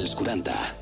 [0.00, 0.79] Als 40.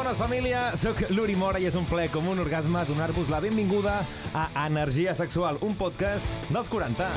[0.00, 0.60] Bones, família.
[0.80, 3.98] Soc l'Uri Mora i és un ple com un orgasme donar-vos la benvinguda
[4.32, 7.08] a Energia Sexual, un podcast dels 40.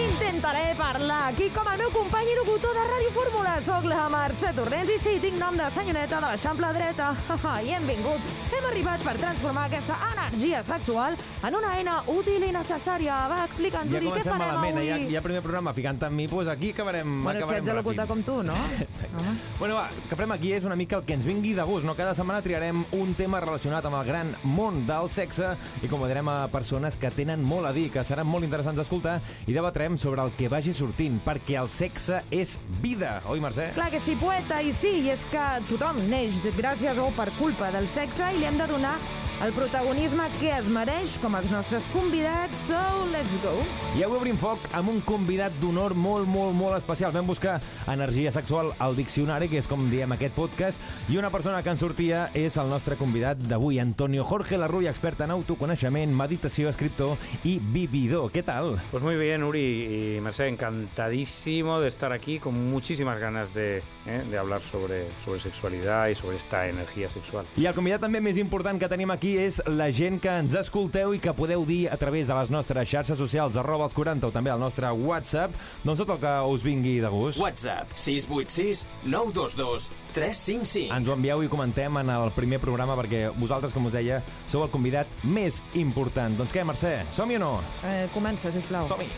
[0.00, 3.56] Intentaré parlar aquí com el meu company i locutor de Ràdio Fórmula.
[3.66, 7.10] Soc la Mercè Torrents i sí, tinc nom de senyoreta de l'Eixample dreta.
[7.66, 8.32] I hem vingut.
[8.56, 13.18] Hem arribat per transformar aquesta energia sexual en una eina útil i necessària.
[13.28, 14.86] Va, explica'ns, Ja Uri, què farem malament, eh?
[14.94, 15.10] avui?
[15.10, 17.80] ja, ja primer programa ficant amb mi, doncs aquí acabarem, Bueno, és que acabarem ets
[17.82, 18.56] locutar com tu, no?
[18.86, 19.26] Exacte.
[19.26, 19.36] Ah.
[19.58, 21.98] Bueno, va, que farem aquí és una mica el que ens vingui de gust, no?
[21.98, 25.48] Cada setmana triarem un tema relacionat amb el gran món del sexe
[25.82, 29.16] i convidarem a persones que tenen molt a dir, que seran molt interessants d'escoltar
[29.50, 33.72] i debatrem sobre el que vagi sortint, perquè el sexe és vida, oi, Mercè?
[33.74, 37.74] Clar que sí, poeta, i sí, i és que tothom neix gràcies o per culpa
[37.74, 38.94] del sexe i li hem de donar
[39.40, 43.54] el protagonisme que es mereix com els nostres convidats, so let's go.
[43.96, 47.14] I avui obrim foc amb un convidat d'honor molt, molt, molt especial.
[47.14, 47.54] Vam buscar
[47.88, 51.80] energia sexual al diccionari, que és com diem aquest podcast, i una persona que en
[51.80, 57.16] sortia és el nostre convidat d'avui, Antonio Jorge Larruy, expert en autoconeixement, meditació, escriptor
[57.48, 58.28] i vividor.
[58.34, 58.76] Què tal?
[58.90, 64.22] Pues muy bien, Uri y Merced, encantadísimo de estar aquí con muchísimas ganas de, eh,
[64.30, 67.48] de hablar sobre, sobre sexualidad y sobre esta energía sexual.
[67.56, 71.14] I el convidat també més important que tenim aquí és la gent que ens escolteu
[71.14, 74.34] i que podeu dir a través de les nostres xarxes socials, arroba els 40 o
[74.34, 77.40] també al nostre WhatsApp, doncs tot el que us vingui de gust.
[77.42, 80.94] WhatsApp 686 922 355.
[80.96, 84.64] Ens ho envieu i comentem en el primer programa perquè vosaltres, com us deia, sou
[84.66, 86.38] el convidat més important.
[86.40, 87.52] Doncs què, Mercè, som-hi o no?
[87.86, 88.90] Eh, comença, sisplau.
[88.90, 89.10] Som-hi!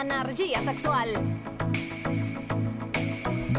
[0.00, 1.16] Energia sexual.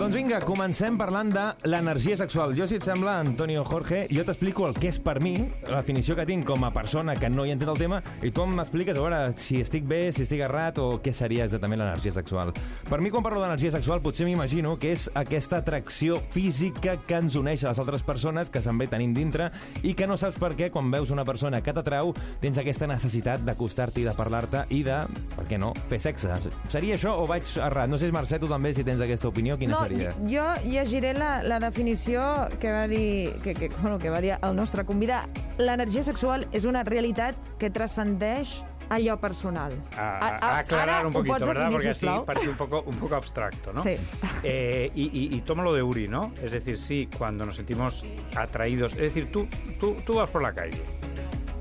[0.01, 2.55] Doncs vinga, comencem parlant de l'energia sexual.
[2.57, 5.35] Jo, si et sembla, Antonio Jorge, jo t'explico el que és per mi,
[5.67, 8.47] la definició que tinc com a persona que no hi entén el tema, i tu
[8.49, 12.49] m'expliques a veure si estic bé, si estic errat o què seria exactament l'energia sexual.
[12.87, 17.37] Per mi, quan parlo d'energia sexual, potser m'imagino que és aquesta atracció física que ens
[17.37, 19.51] uneix a les altres persones, que se'n ve tenint dintre,
[19.85, 22.09] i que no saps per què, quan veus una persona que t'atrau,
[22.41, 24.97] tens aquesta necessitat d'acostar-te i de parlar-te i de,
[25.37, 26.41] per què no, fer sexe.
[26.73, 27.85] Seria això o vaig errat?
[27.93, 29.90] No sé, Mercè, tu també, si tens aquesta opinió, quina no, seria?
[30.27, 34.55] Jo llegiré la, la definició que va dir que, que, bueno, que va dir el
[34.55, 35.27] nostre convidat.
[35.57, 39.71] L'energia sexual és una realitat que transcendeix allò personal.
[39.95, 41.69] A, a- a aclarar ara un poquito, ¿verdad?
[41.69, 43.83] definir, Porque así parece un poco, un poco abstracto, ¿no?
[43.83, 43.95] Sí.
[44.43, 46.33] Eh, y, y, y tómalo de Uri, ¿no?
[46.43, 48.03] Es decir, sí, cuando nos sentimos
[48.35, 49.47] atraídos, es decir, tú,
[49.79, 50.81] tú, tú vas por la calle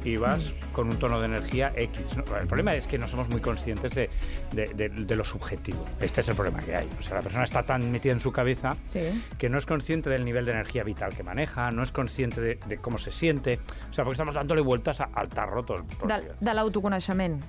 [0.04, 0.69] y vas Mm.
[0.80, 2.16] Con un tono de energía X.
[2.16, 2.24] ¿no?
[2.38, 4.08] El problema es que no somos muy conscientes de,
[4.52, 5.84] de, de- de lo subjetivo.
[6.00, 6.88] Este es el problema que hay.
[6.98, 9.22] O sea, la persona está tan metida en su cabeza Sí.
[9.38, 12.78] que no es consciente del nivel de energía vital que maneja, no es consciente de,
[12.78, 13.58] cómo se siente.
[13.90, 17.42] O sea, porque estamos dándole vueltas a- al tarro todo el todo el De, l'autoconeixement.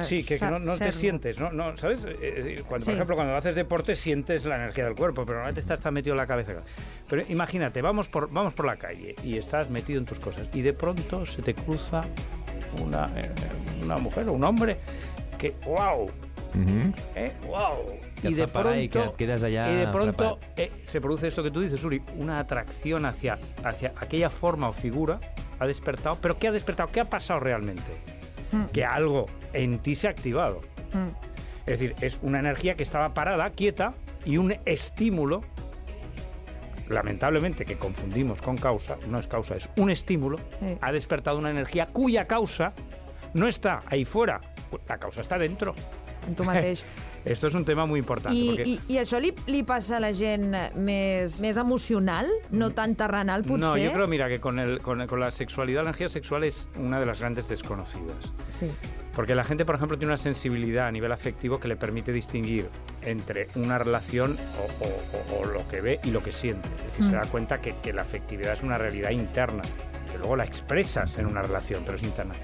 [0.00, 1.50] Sí, que, que no, no te sientes, ¿no?
[1.52, 2.04] no ¿Sabes?
[2.04, 2.90] Eh, eh, Cuando, Sí.
[2.90, 6.14] Por ejemplo, cuando haces deporte sientes la energía del cuerpo, pero normalmente estás tan metido
[6.14, 6.52] en la cabeza.
[7.08, 10.62] Pero imagínate, vamos por, vamos por la calle y estás metido en tus cosas y
[10.62, 12.02] de pronto se te cruza
[12.82, 13.30] una, eh,
[13.82, 14.76] una mujer o un hombre
[15.38, 16.10] que, wow.
[17.14, 17.32] ¿eh?
[17.46, 17.98] wow.
[18.22, 21.60] Y de pronto, et quedes allà y de pronto eh, se produce esto que tú
[21.60, 25.20] dices, Uri, una atracción hacia, hacia aquella forma o figura
[25.58, 26.90] ha despertado, pero ¿qué ha despertado?
[26.90, 27.92] ¿Qué ha pasado realmente?
[28.72, 30.62] Que algo en ti se ha activado.
[30.92, 31.08] Mm.
[31.66, 33.94] Es decir, es una energía que estaba parada, quieta,
[34.24, 35.42] y un estímulo,
[36.88, 40.76] lamentablemente que confundimos con causa, no es causa, es un estímulo, Sí.
[40.80, 42.72] ha despertado una energía cuya causa
[43.34, 44.40] no está ahí fuera,
[44.88, 45.74] la causa está dentro.
[46.26, 46.84] En tu mateix.
[47.26, 48.38] Esto es un tema muy importante.
[48.38, 52.68] I, porque i, I això li, li passa a la gent més, més emocional, no
[52.70, 53.58] tan terrenal, potser?
[53.64, 56.68] no, yo creo, mira, que con, el, con, con la sexualidad, la energía sexual es
[56.78, 58.30] una de las grandes desconocidas.
[58.60, 58.70] Sí.
[59.16, 62.68] Porque la gente, por ejemplo, tiene una sensibilidad a nivel afectivo que le permite distinguir
[63.02, 66.68] entre una relación o, o- o- o lo que ve y lo que siente.
[66.78, 69.62] Es decir, se da cuenta que, que la afectividad es una realidad interna,
[70.12, 72.34] que luego la expresas en una relación, pero es interna.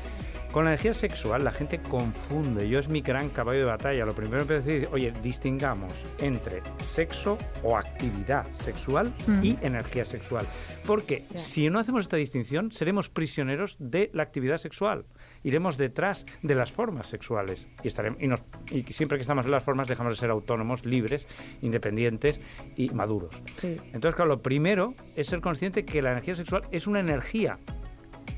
[0.50, 2.68] Con la energía sexual la gente confunde.
[2.68, 4.04] Yo es mi gran caballo de batalla.
[4.04, 9.12] Lo primero que decir, oye, distingamos entre sexo o actividad sexual
[9.42, 10.46] y energía sexual.
[10.86, 15.06] Porque si no hacemos esta distinción, seremos prisioneros de la actividad sexual.
[15.44, 17.66] Iremos detrás de las formas sexuales.
[17.82, 20.84] Y, estaremos, y, nos- y siempre que estamos en las formas dejamos de ser autónomos,
[20.84, 21.26] libres,
[21.62, 22.40] independientes
[22.76, 23.42] y maduros.
[23.60, 23.76] Sí.
[23.92, 27.58] Entonces, claro, lo primero es ser consciente que la energía sexual es una energía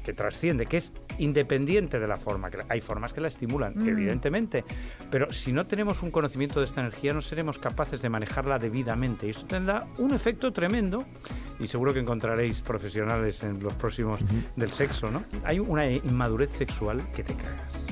[0.05, 2.51] que trasciende, que es independiente de la forma.
[2.69, 4.65] Hay formas que la estimulan, evidentemente,
[5.11, 9.27] pero si no tenemos un conocimiento de esta energía no seremos capaces de manejarla debidamente
[9.27, 11.05] y esto tendrá un efecto tremendo
[11.59, 14.21] y seguro que encontraréis profesionales en los próximos
[14.57, 15.25] del sexo, ¿no?
[15.45, 17.84] Hay una inmadurez sexual que te cagas.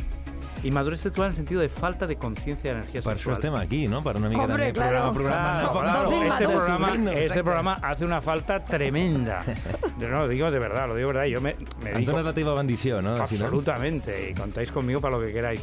[0.64, 3.34] Inmadurez sexual en el sentido de falta de conciencia de energía això sexual.
[3.34, 4.02] estem aquí, no?
[4.02, 5.12] Per una mica Hombre, també claro.
[5.12, 6.28] programa, programa.
[6.28, 9.44] Este programa, este programa hace una falta tremenda.
[9.98, 11.28] No, lo digo de verdad, lo digo de verdad.
[11.28, 13.14] Yo me, me Ens dedico dones la teva bendició, no?
[13.16, 15.60] Absolutamente y contáis conmigo para lo que queráis.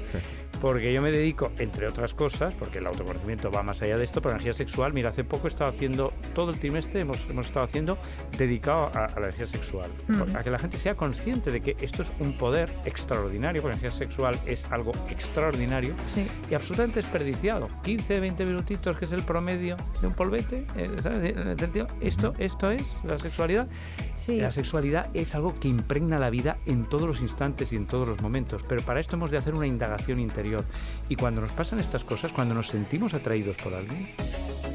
[0.61, 4.21] Porque yo me dedico, entre otras cosas, porque el autoconocimiento va más allá de esto,
[4.21, 7.65] pero energía sexual, mira, hace poco he estado haciendo, todo el trimestre hemos, hemos estado
[7.65, 7.97] haciendo
[8.37, 9.89] dedicado a, a la energía sexual.
[10.35, 13.79] A que la gente sea consciente de que esto es un poder extraordinario, porque la
[13.81, 16.25] energía sexual es algo extraordinario Sí.
[16.49, 17.69] y absolutamente desperdiciado.
[17.83, 20.65] 15, 20 minutitos, que es el promedio de un polvete.
[20.75, 21.55] eh,
[22.01, 23.67] Esto, esto es la sexualidad.
[24.15, 24.37] Sí.
[24.41, 28.07] La sexualidad es algo que impregna la vida en todos los instantes y en todos
[28.07, 30.48] los momentos, pero para esto hemos de hacer una indagación interior.
[31.09, 34.09] Y cuando nos pasan estas cosas, cuando nos sentimos atraídos por alguien,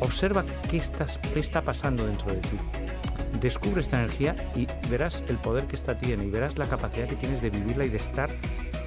[0.00, 2.58] observa qué, estás, qué está pasando dentro de ti.
[3.40, 7.16] Descubre esta energía y verás el poder que esta tiene y verás la capacidad que
[7.16, 8.30] tienes de vivirla y de estar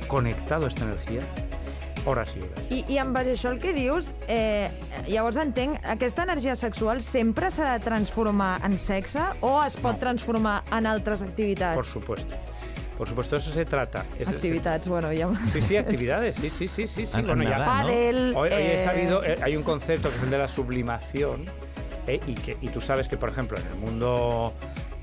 [0.08, 1.22] conectado a esta energía
[2.08, 2.72] horas y horas.
[2.72, 4.70] I, I en base a això el que dius, eh,
[5.08, 10.62] llavors entenc, aquesta energia sexual sempre s'ha de transformar en sexe o es pot transformar
[10.72, 11.76] en altres activitats?
[11.76, 12.57] Por supuesto.
[12.98, 14.04] Por supuesto, eso se trata.
[14.20, 15.30] Es- es- Activitats, bueno, ja...
[15.52, 17.06] Sí, sí, actividades, sí, sí, sí, sí.
[17.06, 17.20] sí.
[17.20, 17.58] En- Bueno, en ya.
[17.66, 20.48] Pádel, Hoy, hoy he eh, sabido, eh, hay un concepto que es el de la
[20.48, 21.46] sublimación,
[22.08, 24.54] eh, y, que, y tú sabes que, por ejemplo, en el mundo,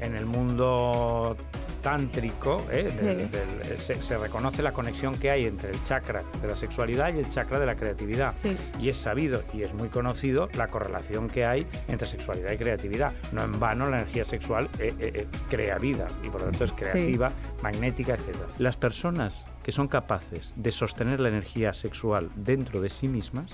[0.00, 1.36] en el mundo
[1.84, 3.28] tántrico, eh, del- Sí.
[3.68, 7.18] del- se, se reconoce la conexión que hay entre el chakra de la sexualidad y
[7.18, 8.34] el chakra de la creatividad.
[8.36, 8.56] Sí.
[8.80, 13.12] Y es sabido y es muy conocido la correlación que hay entre sexualidad y creatividad.
[13.32, 16.64] No en vano la energía sexual eh, eh, eh, crea vida y por lo tanto
[16.64, 17.30] es creativa,
[17.62, 18.34] magnética, etc.
[18.58, 23.50] Las personas que son capaces de sostener la energía sexual dentro de sí mismas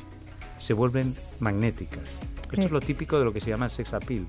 [0.59, 2.05] se vuelven magnéticas.
[2.51, 2.67] Esto Sí.
[2.67, 4.27] es lo típico de lo que se llama el sex appeal.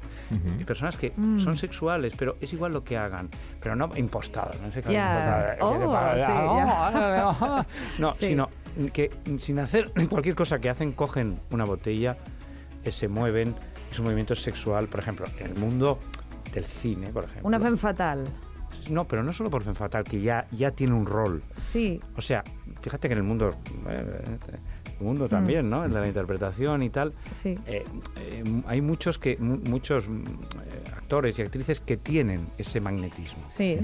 [0.57, 1.39] Hay personas que Mm.
[1.39, 3.29] son sexuales, pero es igual lo que hagan,
[3.59, 4.59] pero no impostadas.
[4.61, 7.65] No, sé, impostadas, Oh, que te pagan, sí, "Ah, ya".
[7.99, 8.25] no, Sí.
[8.27, 8.49] sino
[8.93, 9.09] que
[9.39, 12.17] sin hacer cualquier cosa que hacen, cogen una botella,
[12.83, 13.55] eh, se mueven,
[13.91, 15.99] y su movimiento es sexual, por ejemplo, en el mundo
[16.53, 17.47] del cine, por ejemplo.
[17.47, 18.23] Una fem fatal.
[18.89, 21.43] No, pero no solo por Femme Fatal, que ya, ya tiene un rol.
[21.59, 21.99] Sí.
[22.15, 22.41] O sea,
[22.81, 23.53] fíjate que en el mundo,
[23.89, 24.39] eh, el
[25.01, 25.83] mundo también, ¿no?
[25.85, 27.57] En la interpretación y tal, Sí.
[27.65, 27.83] eh,
[28.17, 30.23] eh, hay muchos que mu- muchos mm, eh,
[30.95, 33.43] actores y actrices que tienen ese magnetismo.
[33.49, 33.77] Sí.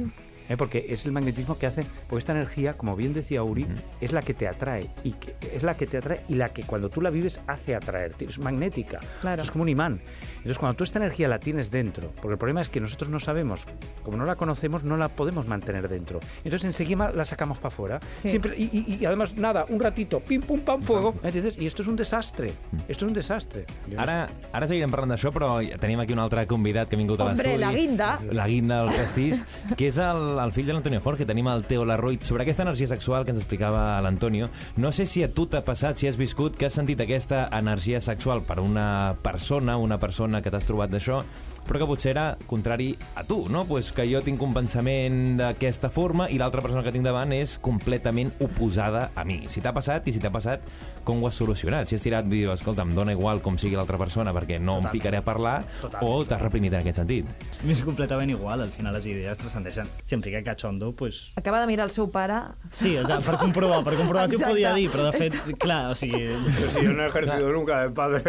[0.49, 0.57] ¿Eh?
[0.57, 3.65] porque es el magnetismo que hace, porque esta energía, como bien decía Uri,
[4.01, 6.63] es la que te atrae y que, es la que te atrae y la que
[6.63, 9.43] cuando tú la vives hace atraerte, es magnética, Claro.
[9.43, 9.99] es como un imán.
[10.37, 13.19] Entonces cuando tú esta energía la tienes dentro, porque el problema es que nosotros no
[13.19, 13.65] sabemos,
[14.03, 16.19] como no la conocemos, no la podemos mantener dentro.
[16.43, 18.29] Entonces enseguida la sacamos para afuera, Sí.
[18.29, 21.57] siempre y, y- y además nada, un ratito, pim pum pam fuego, ¿entiendes?
[21.57, 22.51] Y esto es un desastre,
[22.87, 23.65] esto es un desastre.
[23.87, 26.99] Yo no Ara, ara seguirem parlant d'això, però tenim aquí un altre convidat que ha
[26.99, 27.49] vingut a l'estudi.
[27.55, 28.19] Hombre, la guinda.
[28.31, 29.43] La guinda del pastís,
[29.75, 31.25] que és el, el fill de l'Antonio Jorge.
[31.25, 32.19] Tenim el Teo Larroy.
[32.23, 35.97] Sobre aquesta energia sexual que ens explicava l'Antonio, no sé si a tu t'ha passat,
[35.97, 40.51] si has viscut, que has sentit aquesta energia sexual per una persona, una persona que
[40.53, 41.21] t'has trobat d'això,
[41.67, 43.65] però que potser era contrari a tu, no?
[43.67, 47.57] Pues que jo tinc un pensament d'aquesta forma i l'altra persona que tinc davant és
[47.59, 49.41] completament oposada a mi.
[49.51, 50.63] Si t'ha passat i si t'ha passat,
[51.03, 51.87] com ho has solucionat?
[51.87, 54.87] Si has tirat, diu, escolta, em dona igual com sigui l'altra persona perquè no em
[54.87, 54.91] Totalment.
[54.95, 56.07] ficaré a parlar, Totalment.
[56.07, 57.25] o t'has reprimit en aquest sentit?
[57.67, 59.87] És completament igual, al final les idees transcendeixen.
[60.03, 61.31] Si em fica cachondo, pues...
[61.35, 62.37] Acaba de mirar el seu pare.
[62.71, 65.91] Sí, o sea, per comprovar, per comprovar si ho podia dir, però de fet, clar,
[65.91, 66.27] o sigui...
[66.57, 68.21] Pero si yo no he ejercido nunca de padre,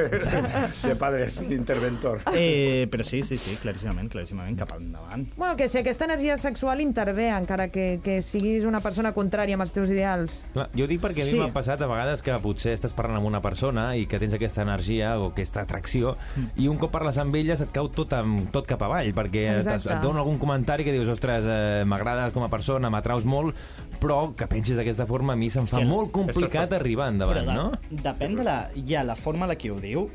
[0.82, 2.20] de padre interventor.
[2.32, 5.26] Eh, però sí, sí, sí, claríssimament, claríssimament, cap endavant.
[5.36, 9.66] Bueno, que si aquesta energia sexual intervé, encara que, que siguis una persona contrària amb
[9.66, 10.42] els teus ideals.
[10.54, 11.40] Clar, jo dic perquè a mi Sí.
[11.40, 14.62] m'ha passat a vegades que potser estàs parlant amb una persona i que tens aquesta
[14.64, 16.14] energia o aquesta atracció
[16.56, 19.84] i un cop parles amb ella se't cau tot, amb, tot cap avall perquè Exacte.
[19.88, 23.56] t'has- et dona algun comentari que dius ostres, eh, m'agrada com a persona, m'atraus molt
[23.98, 27.48] però que pensis d'aquesta forma a mi se'm fa Sí, molt complicat arribar endavant, Però
[27.48, 28.02] de, no?
[28.04, 30.06] depèn de la, ja, la forma en la que ho diu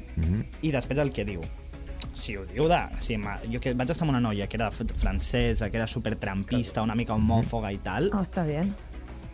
[0.61, 1.41] i després el que diu.
[2.13, 2.77] Si ho diu de...
[3.01, 6.15] Si ma, jo que vaig estar amb una noia que era francesa, que era super
[6.21, 8.61] trampista, una mica homòfoga i tal, Oh, està bé.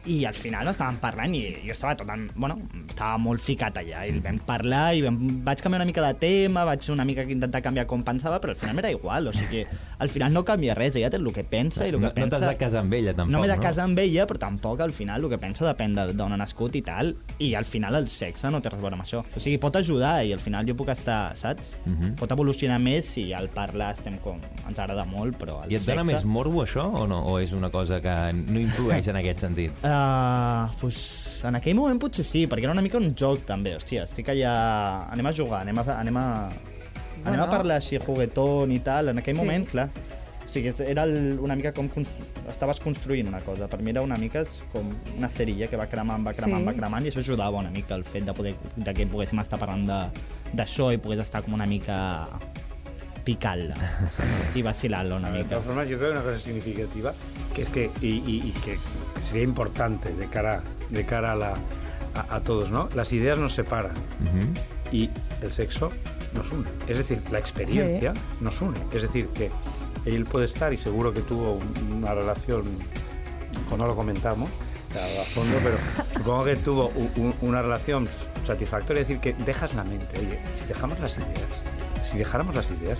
[0.10, 2.56] i al final estàvem parlant i jo estava tot en, bueno,
[2.88, 6.64] estava molt ficat allà i vam parlar i vam, vaig canviar una mica de tema,
[6.66, 9.66] vaig una mica intentar canviar com pensava, però al final m'era igual, o sigui,
[10.00, 12.14] al final no canvia res, ella té el que pensa i el que No, no
[12.16, 12.40] pensa...
[12.40, 13.62] t'has de casar amb ella, tampoc, no m'he de no?
[13.62, 16.76] casar amb ella, però tampoc al final el que pensa depèn de- d'on ha nascut
[16.80, 19.22] i tal, i al final el sexe no té res a veure amb això.
[19.36, 21.76] O sigui, pot ajudar i al final jo puc estar, saps?
[21.86, 22.16] Mhm.
[22.20, 24.40] Pot evolucionar més si al parlar estem com...
[24.68, 25.92] ens agrada molt, però el I et sexe...
[25.98, 27.22] dona més morbo això o no?
[27.28, 29.72] O és una cosa que no influeix en aquest sentit?
[29.84, 34.04] Uh, pues, en aquell moment potser sí, perquè era una mica un joc també, hòstia,
[34.08, 34.56] estic allà...
[35.12, 35.86] Anem a jugar, anem a...
[36.00, 36.28] Anem a...
[37.26, 39.42] Anem a parlar així, juguetón i tal, en aquell Sí.
[39.42, 39.90] moment, clar.
[40.46, 42.10] O sigui, era el, una mica com cons-
[42.50, 43.68] estaves construint una cosa.
[43.68, 46.66] Per mi era una mica és com una cerilla que va cremant, va cremant, Sí.
[46.66, 49.60] va cremant, i això ajudava una mica el fet de, poder, de que poguéssim estar
[49.60, 52.28] parlant de- d'això i pogués estar com una mica
[53.24, 53.76] picant-la
[54.56, 55.50] i vacilant-la una De mica.
[55.50, 57.14] todas formas, yo creo que una cosa significativa
[57.54, 58.80] que es que, y, y- y que
[59.28, 61.54] sería importante de cara, de cara a, la,
[62.16, 62.90] a, a todos, ¿no?
[62.96, 63.92] Las ideas nos separan
[64.92, 65.10] y
[65.44, 65.92] el sexo
[66.34, 66.68] nos une.
[66.88, 68.78] Es decir, la experiencia nos une.
[68.94, 69.50] Es decir, que
[70.06, 72.64] él puede estar y seguro que tuvo un- una relación,
[73.70, 74.50] con no lo comentamos
[74.96, 75.78] a fondo, pero
[76.18, 76.92] supongo que tuvo
[77.42, 78.08] una relación
[78.46, 79.02] satisfactoria.
[79.02, 80.18] Es decir, que dejas la mente.
[80.20, 81.50] Oye, si dejamos las ideas,
[82.10, 83.00] si dejáramos las ideas,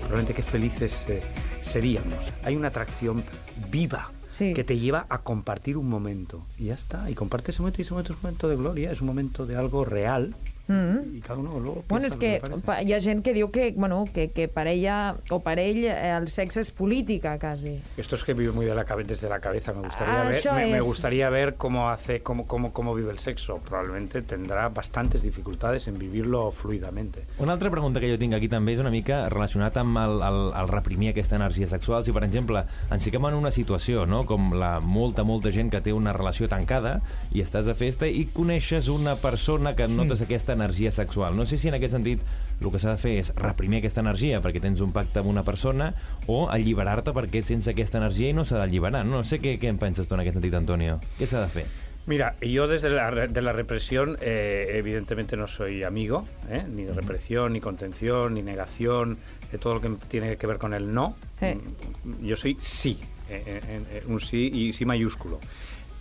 [0.00, 1.22] probablemente qué felices eh,
[1.62, 2.32] seríamos.
[2.44, 3.22] Hay una atracción
[3.70, 4.54] viva Sí.
[4.54, 6.42] que te lleva a compartir un momento.
[6.58, 7.08] Y ya está.
[7.10, 9.44] Y comparte ese momento y ese momento es un momento de gloria, es un momento
[9.46, 10.34] de algo real.
[10.68, 11.16] Mm.
[11.16, 14.04] Y cada uno luego Bueno, lo que pa- hi ha gent que diu que, bueno,
[14.14, 17.80] que, que per ella o per ell eh, el sexe és política, quasi.
[17.96, 19.72] Esto es que vive muy de la cabe- desde la cabeza.
[19.72, 20.84] Me gustaría Ah, ver, me, me es.
[20.84, 23.58] gustaría ver cómo hace, cómo, cómo, cómo vive el sexo.
[23.68, 27.24] Probablemente tendrá bastantes dificultades en vivirlo fluidamente.
[27.38, 30.40] Una altra pregunta que jo tinc aquí també és una mica relacionat amb el, el,
[30.60, 32.04] el reprimir aquesta energia sexual.
[32.04, 35.80] Si, per exemple, ens fiquem en una situació, no?, com la molta, molta gent que
[35.80, 37.00] té una relació tancada
[37.34, 41.36] i estàs a festa i coneixes una persona que notes aquesta energia sexual.
[41.36, 42.22] No sé si en aquest sentit
[42.60, 45.44] el que s'ha de fer és reprimir aquesta energia perquè tens un pacte amb una
[45.44, 45.92] persona
[46.28, 49.04] o alliberar-te perquè sense aquesta energia i no s'ha d'alliberar.
[49.08, 51.00] No sé què, què en penses tu en aquest sentit, Antonio.
[51.18, 51.68] Què s'ha de fer?
[52.06, 56.64] Mira, yo desde la, de la represión, eh, evidentemente no soy amigo, ¿eh?
[56.68, 59.18] ni de represión, ni contención, ni negación,
[59.52, 61.14] de todo lo que tiene que ver con el no.
[61.38, 61.58] Sí.
[62.22, 62.98] Yo soy sí,
[63.28, 63.60] eh, eh,
[63.92, 65.38] eh, un sí y sí mayúsculo.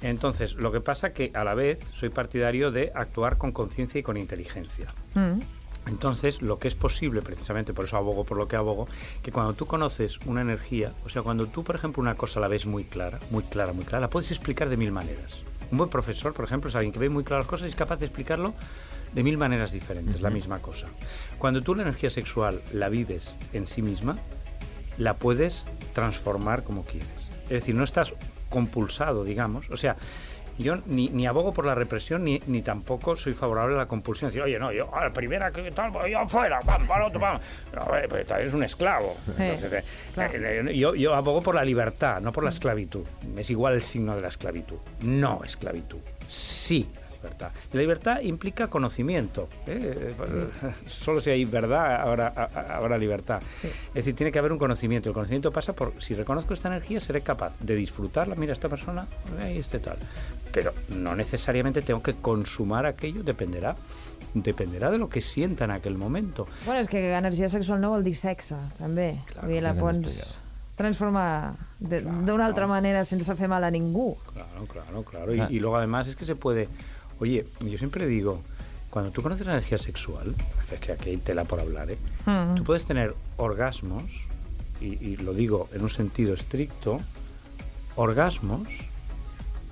[0.02, 4.04] Entonces, lo que pasa que a la vez soy partidario de actuar con conciencia y
[4.04, 4.88] con inteligencia.
[5.14, 5.40] Mm.
[5.88, 8.88] Entonces, lo que es posible, precisamente por eso abogo por lo que abogo,
[9.24, 12.48] que cuando tú conoces una energía, o sea, cuando tú, por ejemplo, una cosa la
[12.48, 15.42] ves muy clara, muy clara, muy clara, la puedes explicar de mil maneras.
[15.72, 17.76] Un buen profesor, por ejemplo, es alguien que ve muy claras las cosas y es
[17.76, 18.54] capaz de explicarlo
[19.14, 20.88] de mil maneras diferentes, la misma cosa.
[21.40, 24.18] Cuando tú la energía sexual la vives en sí misma,
[24.98, 27.08] la puedes transformar como quieres.
[27.44, 28.14] Es decir, no estás
[28.50, 29.70] compulsado, digamos.
[29.70, 29.96] O sea,
[30.58, 34.30] yo ni, ni abogo por la represión ni, ni tampoco soy favorable a la compulsión.
[34.30, 37.20] Decir, oye, no, yo a la primera que tal, pues yo afuera, vamos, para otro,
[37.20, 37.42] vamos.
[37.74, 39.16] No, pues eres un esclavo.
[39.38, 40.34] Entonces, eh, claro.
[40.36, 43.06] eh, yo, yo abogo por la libertad, no por la esclavitud.
[43.38, 44.78] Es igual el signo de la esclavitud.
[45.02, 46.00] No esclavitud.
[46.28, 46.90] Sí
[47.22, 47.52] libertad.
[47.72, 49.48] Y la libertad implica conocimiento.
[49.68, 50.14] ¿eh?
[50.88, 53.42] Solo si hay verdad, ahora, a- a- habrá libertad.
[53.64, 55.10] Es decir, tiene que haber un conocimiento.
[55.10, 58.36] El conocimiento pasa por, si reconozco esta energía, seré capaz de disfrutarla.
[58.36, 59.06] Mira, esta persona,
[59.42, 59.98] eh, este tal.
[60.52, 63.76] Pero no necesariamente tengo que consumar aquello, dependerá.
[64.34, 66.48] Dependerá de lo que sienta en aquel momento.
[66.66, 69.18] Bueno, és que energia sexual no vol dir sexe, també.
[69.26, 70.36] Clar, Vull dir, la sí, pots
[70.78, 74.18] transformar de- d'una altra manera sense fer mal a ningú.
[74.34, 75.34] Claro, claro, claro.
[75.34, 75.48] Y, Ah.
[75.50, 76.68] y luego además es que se puede...
[77.20, 78.42] Oye, yo siempre digo,
[78.90, 80.34] cuando tú conoces la energía sexual,
[80.74, 81.98] es que aquí hay tela por hablar, ¿eh?
[82.26, 82.56] Mm.
[82.56, 84.04] Tú puedes tener orgasmos,
[84.82, 87.00] y, y lo digo en un sentido estricto,
[87.96, 88.68] orgasmos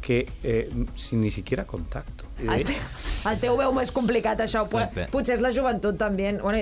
[0.01, 2.25] que eh, sin ni siquiera contacto.
[2.39, 2.75] El, te,
[3.27, 4.61] el teu veu més complicat, això.
[4.67, 5.07] Exacte.
[5.11, 6.29] Potser és la joventut, també.
[6.39, 6.61] Bueno,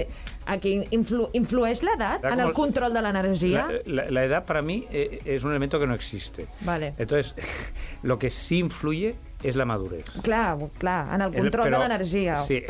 [0.49, 3.65] aquí influ, influeix l'edat en el control de l'energia?
[3.67, 6.47] La, la- la edad para mí eh, es un elemento que no existe.
[6.61, 6.93] Vale.
[6.97, 7.35] Entonces,
[8.03, 9.15] lo que sí influye
[9.49, 10.05] es la madurez.
[10.21, 12.35] Clar, clar, en el El- control pero- de l'energia.
[12.37, 12.63] Sí,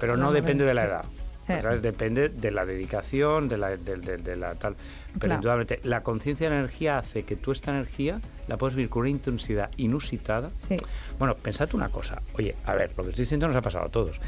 [0.00, 1.04] pero la no depende de la edad.
[1.46, 1.80] ¿sabes?
[1.80, 4.74] Depende de la dedicación, de la, de, de- de la tal.
[5.14, 5.34] Pero Claro.
[5.36, 9.00] indudablemente, la conciencia de la energía hace que tú esta energía la puedes vivir con
[9.00, 10.50] una intensidad inusitada.
[10.68, 10.76] Sí.
[11.18, 12.20] Bueno, pensad una cosa.
[12.34, 14.20] Oye, a ver, lo que estoy diciendo nos ha pasado a todos.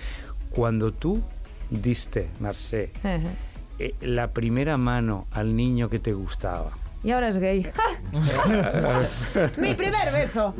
[0.48, 1.20] Cuando tú
[1.68, 3.20] diste, Marcé, Eh,
[3.78, 6.70] eh, la primera mano al niño que te gustaba,
[7.02, 7.62] I ara és gay.
[9.58, 10.54] Mi primer beso.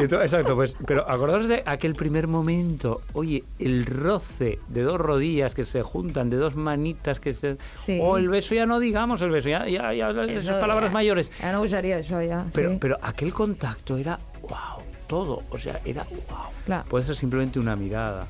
[0.00, 5.00] Y to- Exacto, pues, pero acordaos de aquel primer momento, oye, el roce de dos
[5.00, 7.56] rodillas que se juntan, de dos manitas que se...
[7.76, 7.98] Sí.
[8.00, 11.30] O el beso, ya no digamos el beso, ya, ya, ya esas Eso palabras mayores.
[11.40, 12.44] Ja no usaria això, ja.
[12.52, 12.78] Pero, sí.
[12.80, 14.78] pero aquel contacto era, wow,
[15.08, 16.50] todo, o sea, era wow.
[16.66, 16.84] Claro.
[16.88, 18.26] Puede ser simplemente una mirada,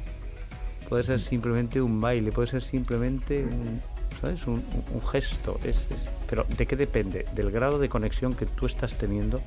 [0.88, 3.80] puede ser simplemente un baile, puede ser simplemente un,
[4.20, 4.46] ¿sabes?
[4.46, 4.64] un,
[5.10, 5.58] gesto.
[5.64, 7.26] Es, es- pero ¿de qué depende?
[7.34, 9.40] Del grado de conexión que tú estás teniendo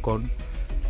[0.00, 0.30] con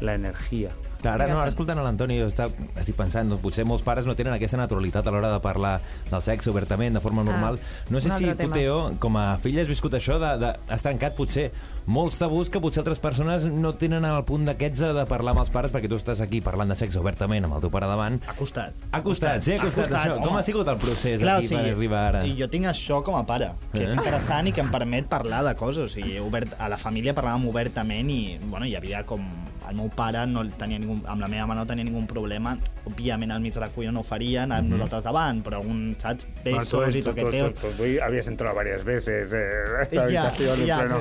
[0.01, 0.71] la energía.
[1.03, 2.47] Clar, ara, no, ara escoltant a l'Antoni, jo està,
[2.79, 5.75] estic pensant, doncs, potser molts pares no tenen aquesta naturalitat a l'hora de parlar
[6.11, 7.59] del sexe obertament, de forma normal.
[7.91, 8.55] no sé si tu, tema.
[8.55, 11.49] Teo, com a fill has viscut això, de, de, has trencat potser
[11.91, 15.51] molts tabús que potser altres persones no tenen al punt d'aquests de parlar amb els
[15.51, 18.21] pares, perquè tu estàs aquí parlant de sexe obertament amb el teu pare davant.
[18.31, 18.73] Ha costat.
[18.93, 20.21] Ha costat, sí, ha costat, això.
[20.23, 22.23] Com ha sigut el procés Clar, aquí per arribar ara?
[22.29, 23.97] I jo tinc això com a pare, que és Eh?
[23.99, 25.91] interessant i que em permet parlar de coses.
[25.91, 29.27] O sigui, obert, a la família parlàvem obertament i bueno, hi havia com...
[29.69, 32.57] El meu pare no tenia ningú, amb la meva mare no tenia ningú problema.
[32.85, 34.71] Òbviament, al mig de la cuina no ho farien, amb Mhm.
[34.79, 37.55] nosaltres davant, però algun, saps, Bueno, besos tú- y tú- tú- toqueteos.
[37.55, 39.39] tú- tú habías entrado varias veces eh,
[39.79, 41.01] a esta Ya, habitación en ya, pleno.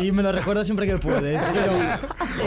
[0.00, 1.72] y, y me lo recuerdo siempre que puedes, pero...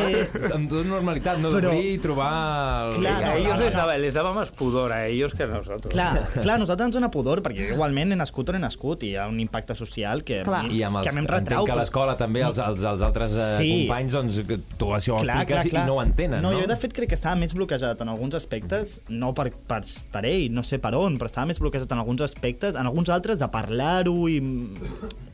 [0.10, 1.50] Eh, Amb tota normalitat, no?
[1.52, 2.94] Però- D'obrir i trobar...
[2.94, 3.00] El...
[3.02, 3.80] Clar, a no, ellos no, les no.
[3.80, 5.92] daba, les daba más pudor a ellos que a nosotros.
[5.94, 9.12] Clar, clar, a nosaltres ens dona pudor, perquè igualment he nascut on he nascut i
[9.14, 10.64] hi ha un impacte social que, a Clar.
[10.68, 11.66] mi, I amb els, que a mi em entenc retrau.
[11.66, 13.70] que a l'escola també els, els, els altres eh, Sí.
[13.88, 16.54] companys, doncs, que tu això ho expliques i no ho entenen, no?
[16.54, 16.62] no?
[16.62, 19.82] jo de fet crec que estava més bloquejat en alguns aspectes, no per, per,
[20.14, 23.12] per ell, no sé per on, però estava més bloquejat en alguns aspectes, en alguns
[23.14, 24.40] altres de parlar-ho i,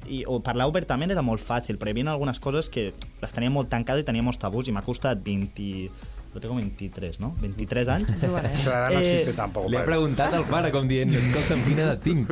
[0.09, 2.89] i, o parlar obertament era molt fàcil, però hi havia algunes coses que
[3.21, 6.08] les tenia molt tancades i tenia molts tabús i m'ha costat 20...
[6.33, 7.35] Jo tengo 23, ¿no?
[7.41, 8.09] 23 anys.
[8.21, 9.67] Edad no Eh, existe tampoco.
[9.67, 9.85] Li padre.
[9.87, 12.29] preguntat al pare, com dient, escolta'm, quina edat tinc?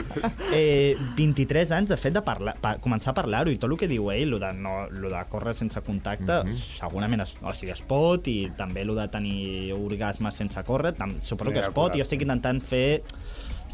[0.53, 3.89] Eh, 23 anys, de fet, de parlar, pa, començar a parlar-ho, i tot el que
[3.89, 6.77] diu ell, lo de, no, lo de córrer sense contacte, mm -hmm.
[6.77, 11.19] segurament es, o sigui, es pot, i també lo de tenir orgasmes sense córrer, tam,
[11.21, 13.01] suposo que es pot, jo estic intentant fer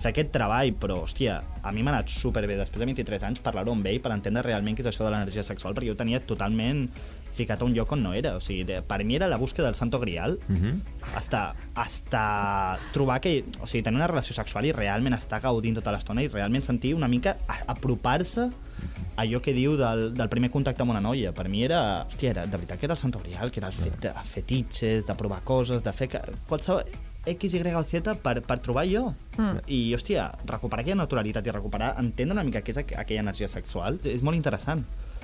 [0.03, 3.71] fer aquest treball, però, hòstia, a mi m'ha anat superbé, després de 23 anys, parlar-ho
[3.71, 6.89] amb ell per entendre realment què és això de l'energia sexual, perquè jo tenia totalment
[7.33, 8.35] ficat a un lloc on no era.
[8.37, 10.79] O sigui, de, per mi era la búsqueda del santo grial, Uh -huh.
[11.15, 13.43] hasta, hasta trobar que...
[13.61, 16.93] O sigui, tenir una relació sexual i realment estar gaudint tota l'estona i realment sentir
[16.95, 18.41] una mica a- apropar-se
[19.15, 21.31] a allò que diu del, del primer contacte amb una noia.
[21.33, 22.05] Per mi era...
[22.07, 25.05] Hòstia, era, de veritat que era el santo grial, que era el fet de fetitxes,
[25.05, 26.83] de provar coses, de fer que, qualsevol
[27.25, 29.13] X, Y o Z per, per trobar jo.
[29.37, 29.59] Mm.
[29.67, 33.47] I, hòstia, recuperar aquella naturalitat i recuperar, entendre una mica què és aqu aquella energia
[33.47, 34.83] sexual és molt interessant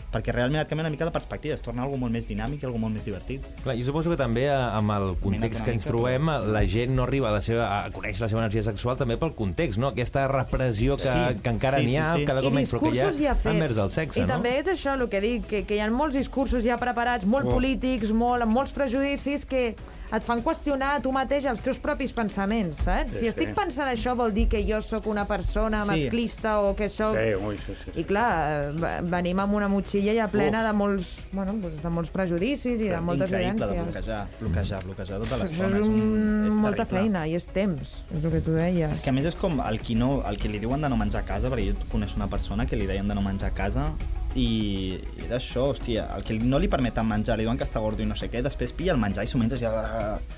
[0.10, 2.66] perquè realment et canvia una mica la perspectiva, es torna algo molt més dinàmic i
[2.66, 3.44] algo molt més divertit.
[3.63, 7.04] Clar, jo suposo que també eh, amb el context que ens trobem la gent no
[7.06, 9.92] arriba a, la seva, a conèixer la seva energia sexual també pel context, no?
[9.94, 12.25] Aquesta repressió que, Sí, que encara sí, n'hi ha sí, sí.
[12.25, 13.54] cada cop menys, però que hi discursos ja ha fets.
[13.54, 14.34] envers del sexe, I no?
[14.34, 17.46] també és això el que dic, que, que hi ha molts discursos ja preparats, molt
[17.50, 17.54] Oh.
[17.56, 19.75] polítics, molt, amb molts prejudicis, que
[20.11, 23.13] et fan qüestionar tu mateix els teus propis pensaments, saps?
[23.13, 23.55] Sí, si estic sí.
[23.55, 25.91] pensant això vol dir que jo sóc una persona Sí.
[25.91, 27.15] masclista o que sóc...
[27.15, 28.00] Sí, uy, sí, sí, sí.
[28.01, 32.09] I clar, ve- venim amb una motxilla ja plena de molts, bueno, doncs de molts
[32.09, 33.93] prejudicis i de moltes Increïble de vivències.
[33.93, 35.79] bloquejar, bloquejar, bloquejar tota l'estona.
[35.79, 39.00] és, un, és molta feina i és temps, és el que tu És deies.
[39.01, 41.22] que a més és com el qui, no, el qui li diuen de no menjar
[41.22, 43.91] a casa, perquè jo conec una persona que li deien de no menjar a casa
[44.37, 48.03] i era això, hòstia, el que no li permeten menjar, li diuen que està gordo
[48.03, 49.72] i no sé què, després pilla el menjar i s'ho menja ja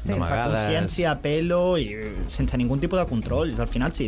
[0.06, 1.90] sense consciència, pelo i
[2.32, 3.52] sense ningun tipus de control.
[3.52, 4.08] I al final, sí,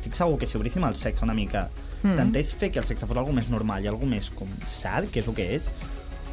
[0.00, 1.68] estic segur que si obríssim el sexe una mica,
[2.02, 2.16] mm.
[2.16, 5.22] intentés fer que el sexe fos algo més normal i algo més com sad, que
[5.22, 5.70] és el que és,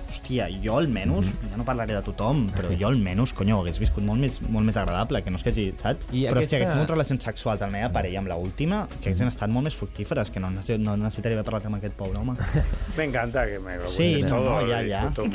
[0.07, 1.51] hòstia, jo almenys, mm.
[1.51, 4.77] ja no parlaré de tothom, però jo almenys, conyo, hagués viscut molt més, molt més
[4.79, 6.07] agradable, que no és que hagi, saps?
[6.11, 9.09] I però aquesta- hòstia, hagués tingut relacions sexuals amb la meva parella, amb l'última, que
[9.09, 12.35] haguessin estat molt més fructíferes, que no, no necessitaria haver parlat amb aquest pobre home.
[12.97, 14.81] Me encanta que me lo Sí, no, no, ya.
[15.07, 15.27] disfruto.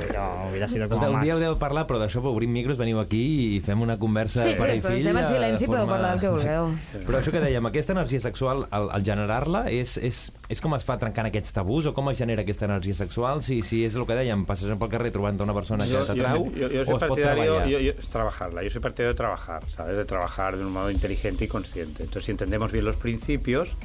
[0.00, 3.56] Però hubiera sido com un dia heu de parlar, però d'això obrim micros, veniu aquí
[3.56, 5.02] i fem una conversa Sí, sí, pare i fill.
[5.06, 6.70] estem en silenci, podeu forma- parlar del que vulgueu.
[7.06, 10.84] Però això que dèiem, aquesta energia sexual, al, al generar-la, és, és, és com es
[10.86, 13.42] fa trencant aquests tabús o com es genera aquesta energia sexual?
[13.42, 16.44] Si, si és el que dèiem, passes pel carrer trobant una persona que Yo, t'atrau
[16.52, 17.68] yo- yo- yo o soy es pot partidario, treballar?
[17.68, 19.96] yo, yo- es trabajarla, yo soy partidario de trabajar, ¿sabes?
[19.96, 22.02] De trabajar de un modo inteligente y consciente.
[22.04, 23.76] Entonces, si entendemos bien los principios,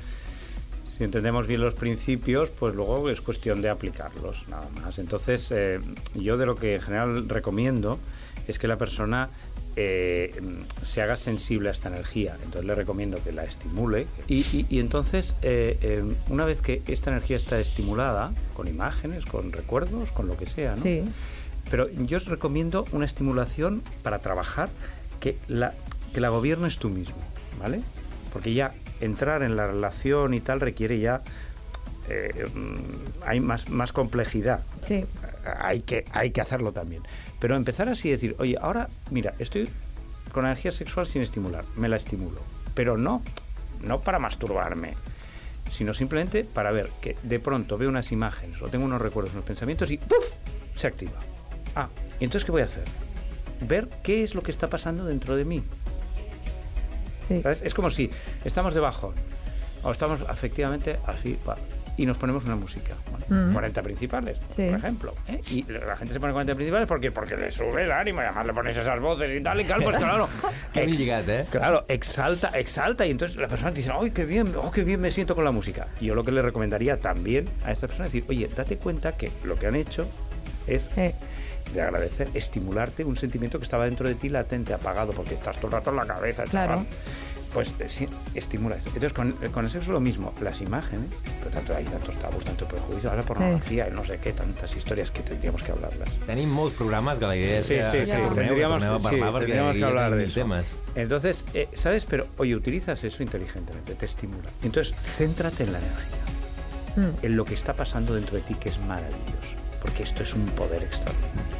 [0.97, 4.97] si entendemos bien los principios, pues luego es cuestión de aplicarlos, nada más.
[4.99, 5.79] Entonces, eh,
[6.13, 7.99] yo de lo que en general recomiendo
[8.47, 9.29] es que la persona
[9.75, 10.33] eh,
[10.83, 12.35] se haga sensible a esta energía.
[12.43, 16.81] Entonces le recomiendo que la estimule y, y- y entonces eh, eh, una vez que
[16.87, 20.81] esta energía está estimulada, con imágenes, con recuerdos, con lo que sea, ¿no?
[20.83, 21.03] Sí.
[21.69, 24.69] Pero yo os recomiendo una estimulación para trabajar
[25.19, 25.73] que la,
[26.13, 27.17] que la gobiernes tú mismo,
[27.59, 27.81] ¿vale?
[28.31, 31.21] Porque ya entrar en la relación y tal requiere ya...
[32.07, 34.61] eh, mm, hay más, más complejidad.
[34.87, 35.05] Sí.
[35.59, 37.03] Hay que, hay que hacerlo también.
[37.39, 39.69] Pero empezar así y decir, oye, ahora, mira, estoy
[40.31, 42.41] con energía sexual sin estimular, me la estimulo.
[42.73, 43.21] Pero no,
[43.81, 44.93] no para masturbarme,
[45.71, 49.45] sino simplemente para ver que de pronto veo unas imágenes o tengo unos recuerdos, unos
[49.45, 50.33] pensamientos y ¡puf!
[50.75, 51.19] se activa.
[51.75, 52.83] Ah, ¿y entonces qué voy a hacer?
[53.61, 55.63] Ver qué es lo que está pasando dentro de mí.
[57.27, 57.41] Sí.
[57.41, 57.61] ¿Sabes?
[57.61, 58.09] Es como si
[58.43, 59.15] estamos de bajón
[59.83, 61.37] o estamos efectivamente así,
[61.97, 62.93] y nos ponemos una música.
[63.27, 64.67] Bueno, 40 principales, Sí.
[64.69, 65.13] por ejemplo.
[65.27, 65.41] ¿eh?
[65.49, 68.45] Y la gente se pone 40 principales porque, porque le sube el ánimo y además
[68.47, 70.27] le pones esas voces y tal y tal, pues claro.
[70.73, 71.45] Ex- eh?
[71.49, 74.53] Claro, exalta, exalta y entonces la persona dice, ¡ay, qué bien!
[74.61, 75.87] ¡Oh, qué bien me siento con la música!
[76.01, 79.13] Y yo lo que le recomendaría también a esta persona es decir, oye, date cuenta
[79.13, 80.05] que lo que han hecho
[80.67, 85.57] es de agradecer, estimularte un sentimiento que estaba dentro de ti latente, apagado, porque estás
[85.57, 86.75] todo el rato en la cabeza, Claro.
[86.75, 86.85] chaval.
[87.55, 88.89] Pues eh, sí, estimula eso.
[88.89, 90.33] Entonces, con, eh, con el sexo lo mismo.
[90.41, 91.07] Las imágenes,
[91.39, 95.21] pero tanto, hay tantos tabús, tanto prejuicio, ahora pornografía, no sé qué, tantas historias que
[95.21, 96.09] tendríamos que hablarlas.
[96.27, 99.69] Tenim molts programes que la idea és Sí, que, sí, que sí, tendríamos, sí, tendríamos
[99.71, 100.33] aquí que hablar de eso.
[100.33, 100.75] temes.
[100.95, 102.03] Entonces, eh, ¿sabes?
[102.03, 104.49] Pero, oye, utilizas eso inteligentemente, te estimula.
[104.61, 108.79] Entonces, céntrate en la energía, en lo que está pasando dentro de ti, que es
[108.79, 111.55] maravilloso, porque esto es un poder extraordinario.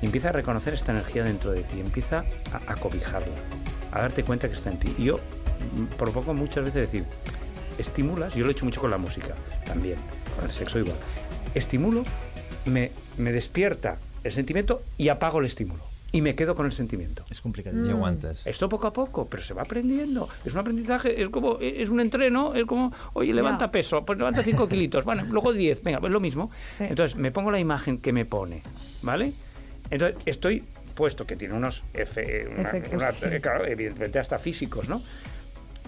[0.00, 3.34] Y empieza a reconocer esta energía dentro de ti, empieza a, a cobijarla,
[3.94, 4.94] a darte cuenta que está en ti.
[4.98, 7.04] Y yo mm, propongo muchas veces decir,
[7.78, 9.96] estimulas, yo lo he hecho mucho con la música, también,
[10.36, 10.96] con el sexo igual.
[11.54, 12.04] Estimulo,
[12.66, 15.82] me, me despierta el sentimiento y apago el estímulo.
[16.10, 17.24] Y me quedo con el sentimiento.
[17.28, 17.96] És I complicadíssim.
[17.96, 18.46] aguantes.
[18.46, 20.28] Esto poco a poco, pero se va aprendiendo.
[20.44, 24.44] Es un aprendizaje, es como, es un entreno, es como, oye, levanta peso, pues levanta
[24.44, 26.52] 5 kilitos, bueno, luego 10, venga, pues lo mismo.
[26.78, 26.84] Sí.
[26.84, 28.62] Entonces, me pongo la imagen que me pone,
[29.02, 29.34] ¿vale?
[29.90, 30.62] Entonces, estoy
[30.94, 33.24] puesto que tiene unos efe- una- Efectos, una- sí.
[33.30, 35.02] eh, claro, evidentemente hasta físicos, ¿no?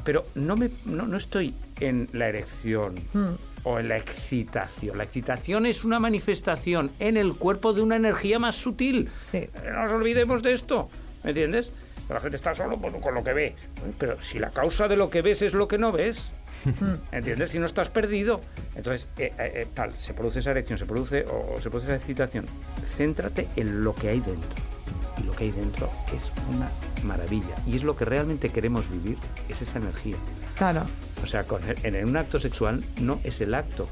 [0.04, 3.34] Pero no, me, no, no estoy en la erección Hmm.
[3.64, 4.96] o en la excitación.
[4.98, 9.08] La excitación es una manifestación en el cuerpo de una energía más sutil.
[9.30, 9.38] Sí.
[9.38, 10.88] Eh, No nos olvidemos de esto,
[11.24, 11.72] ¿me entiendes?
[12.08, 13.54] La gente está solo pues, con lo que ve.
[13.98, 16.30] Pero si la causa de lo que ves es lo que no ves,
[17.10, 17.50] ¿entiendes?
[17.50, 18.40] Si no estás perdido.
[18.76, 22.46] Entonces, eh, tal, se produce esa erección, se produce o, o se produce esa excitación.
[22.96, 24.48] Céntrate en lo que hay dentro.
[25.18, 26.70] Y lo que hay dentro es una
[27.04, 27.54] maravilla.
[27.66, 30.16] Y es lo que realmente queremos vivir, es esa energía.
[30.56, 30.82] claro.
[31.22, 33.88] O sea, con en un acto sexual no es el acto,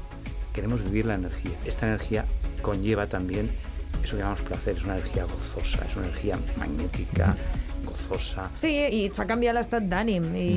[0.53, 1.51] queremos vivir la energía.
[1.65, 2.25] Esta energía
[2.61, 3.49] conlleva también
[4.03, 7.35] eso que llamamos placer, es una energía gozosa, es una energía magnética,
[7.83, 8.49] gozosa.
[8.61, 10.27] Sí, i fa canviar l'estat d'ànim.
[10.37, 10.49] I...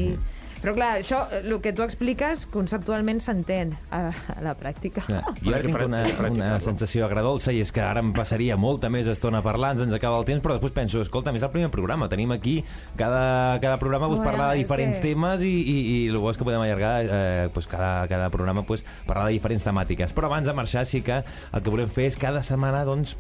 [0.63, 5.05] Però clar, això, el que tu expliques, conceptualment s'entén a, a la pràctica.
[5.07, 8.91] Clar, Jo ara tinc una, una sensació agradolça i és que ara em passaria molta
[8.91, 12.09] més estona parlant, ens acaba el temps, però després penso, escolta, és el primer programa,
[12.11, 12.57] tenim aquí
[12.97, 16.31] cada, cada programa pues, Bueno, parlar de diferents que- temes i, i, i el bo
[16.33, 20.13] és que podem allargar eh, pues, cada, cada programa pues, parlar de diferents temàtiques.
[20.17, 23.15] Però abans de marxar sí que el que volem fer és cada setmana doncs,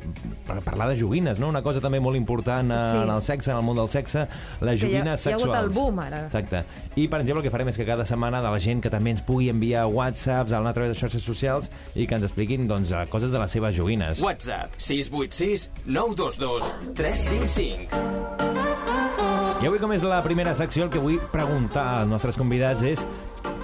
[0.48, 1.48] par- parlar de joguines, no?
[1.52, 3.02] una cosa també molt important eh, Sí.
[3.04, 4.26] en el sexe, en el món del sexe,
[4.60, 5.64] les Que hi ha- joguines hi ha hagut sexuals.
[5.64, 6.24] el boom, ara.
[6.26, 6.64] Exacte.
[6.96, 9.12] I, per exemple, el que farem és que cada setmana de la gent que també
[9.12, 13.04] ens pugui enviar whatsapps a través de xarxes socials i que ens expliquin doncs, eh,
[13.12, 14.22] coses de les seves joguines.
[14.24, 18.58] WhatsApp 686 922 355.
[19.58, 23.02] I avui, com és la primera secció, el que vull preguntar als nostres convidats és,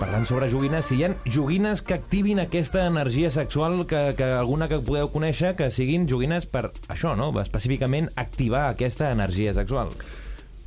[0.01, 4.67] parlant sobre joguines, si hi ha joguines que activin aquesta energia sexual, que, que alguna
[4.69, 7.31] que podeu conèixer, que siguin joguines per això, no?
[7.41, 9.95] Específicament activar aquesta energia sexual.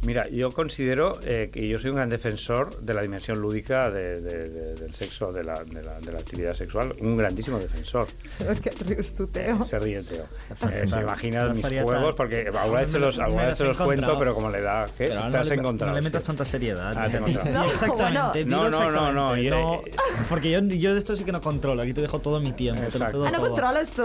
[0.03, 4.21] Mira, yo considero eh, que yo soy un gran defensor de la dimensión lúdica de-
[4.21, 8.07] de- de- del sexo, de la, de, la, de la actividad sexual, un grandísimo defensor.
[8.47, 9.65] És que rius tu, Teo.
[9.65, 10.25] Se ríe Teo.
[10.71, 13.63] Eh, se imagina La mis juegos, porque alguna vez se los, Me alguna vez se
[13.63, 14.85] he los cuento, pero como le da...
[14.85, 15.07] ¿Qué?
[15.09, 15.91] Pero Te no has le, encontrado.
[15.91, 16.27] no le metas sí.
[16.27, 16.93] tanta seriedad.
[16.95, 17.51] Ah, te he.
[17.51, 18.45] No, exactamente.
[18.45, 19.81] No, no, no, no, yo- No,
[20.29, 21.81] porque yo, yo de esto sí que no controlo.
[21.81, 22.83] Aquí te dejo todo mi tiempo.
[22.91, 23.47] Te lo cedo Ah, no todo.
[23.49, 24.03] controles tu?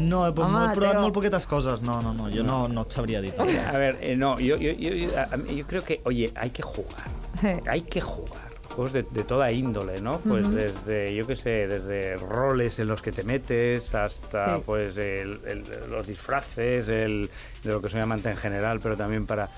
[0.00, 1.00] No, pues Home, he provat Teo.
[1.02, 1.82] molt poquetes coses.
[1.82, 2.30] No, no, no.
[2.30, 3.34] Jo no, no et sabria dir.
[3.38, 7.06] A ver, eh, no, yo, yo, yo, yo- creo que, oye, hay que jugar.
[7.42, 7.60] Eh.
[7.66, 8.42] Hay que jugar.
[8.74, 10.18] Juegos de, de toda índole, ¿no?
[10.20, 14.62] Pues desde, yo qué sé, desde roles en los que te metes hasta, Sí.
[14.64, 17.28] pues, el- el- los disfraces, el,
[17.64, 19.50] de lo que se llama en general, pero también para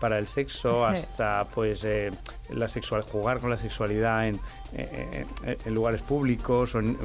[0.00, 0.94] para el sexo Sí.
[0.94, 2.10] hasta pues eh,
[2.50, 4.40] la sexual jugar con la sexualidad en,
[4.72, 6.98] en- en- en lugares públicos o en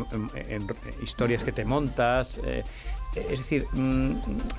[1.03, 2.63] historias que te montas eh,
[3.15, 4.11] es decir, mm,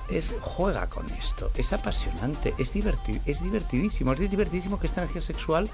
[0.09, 5.21] es, juega con esto, es apasionante, es, diverti- es divertidísimo, es divertidísimo que esta energía
[5.21, 5.69] sexual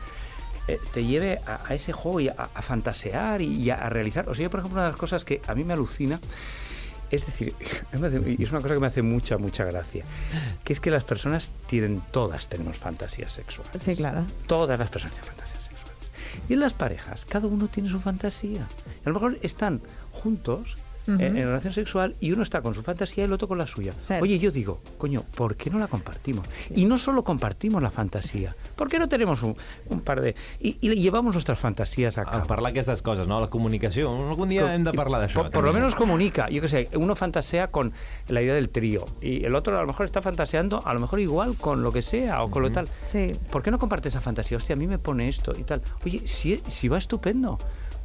[0.68, 3.90] eh, te lleve a, a ese juego y a, a fantasear y, y a, a
[3.90, 4.30] realizar.
[4.30, 6.20] O sea, yo, por ejemplo, una de las cosas que a mí me alucina
[7.12, 7.54] es decir,
[8.40, 10.04] es una cosa que me hace mucha, mucha gracia,
[10.64, 13.82] que es que las personas tienen, todas tenemos fantasías sexuales.
[13.82, 14.26] Sí, claro.
[14.48, 15.96] Todas las personas tienen fantasías sexuales.
[16.50, 18.68] Y en las parejas, cada uno tiene su fantasía.
[19.06, 23.24] A lo mejor están juntos Eh, en relación sexual y uno está con su fantasía
[23.24, 23.94] y el otro con la suya.
[23.94, 24.24] Cierto.
[24.24, 26.48] Oye, yo digo, coño, ¿por qué no la compartimos?
[26.76, 29.56] Y no solo compartimos la fantasía, ¿por qué no tenemos un,
[29.90, 30.36] un par de...
[30.60, 32.48] Y, y llevamos nuestras fantasías a A cabo?
[32.48, 33.40] parlar aquestes coses, no?
[33.40, 34.10] La comunicació.
[34.30, 35.44] Algun dia Co- hem de parlar d'això.
[35.44, 36.50] Por, por lo menos comunica.
[36.50, 37.94] Yo qué sé, uno fantasea con
[38.30, 41.20] la idea del trío y el otro a lo mejor está fantaseando, a lo mejor
[41.20, 42.90] igual con lo que sea o con lo tal.
[43.06, 43.32] Sí.
[43.52, 44.58] ¿Por qué no comparte esa fantasía?
[44.58, 45.82] Hostia, a mí me pone esto y tal.
[46.04, 47.60] Oye, si, si va estupendo.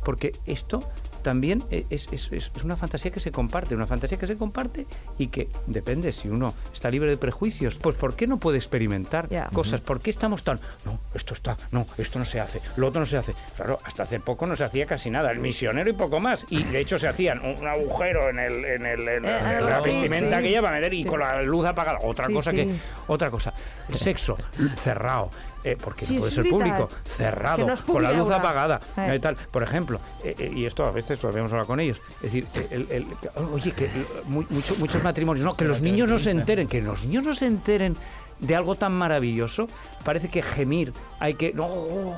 [0.05, 0.83] Porque esto
[1.23, 4.87] también e- es, es- es- una fantasía que se comparte, una fantasía que se comparte
[5.19, 9.29] y que depende si uno está libre de prejuicios, pues ¿por qué no puede experimentar
[9.53, 9.81] cosas?
[9.81, 13.07] ¿Por qué estamos tan, no, esto está, no, esto no se hace, lo otro no
[13.07, 13.35] se hace?
[13.57, 16.63] Claro, hasta hace poco no se hacía casi nada, el misionero y poco más, y
[16.65, 20.03] de hecho se hacían un, agujero en, el, en, el, en, Eh, en la vestit,
[20.11, 20.43] vestimenta sí.
[20.45, 21.09] que lleva meter y Sí.
[21.09, 22.57] con la luz apagada, otra Sí, cosa sí.
[22.59, 22.75] que,
[23.09, 23.53] otra cosa,
[23.89, 24.37] el sexo
[24.83, 25.31] cerrado.
[25.65, 29.15] Eh, porque Sí, no puede ser público, cerrado, con la luz apagada, Eh.
[29.15, 29.37] eh, tal.
[29.37, 32.47] Por ejemplo, eh, eh, y esto a veces lo habíamos hablado con ellos, es decir,
[32.55, 33.07] eh, el- el-
[33.53, 33.91] oye, que
[34.27, 37.35] mu- mucho- muchos matrimonios, no, que los niños no se enteren, que los niños no
[37.35, 37.97] se enteren
[38.39, 39.69] de algo tan maravilloso,
[40.03, 41.69] parece que gemir, hay que, no,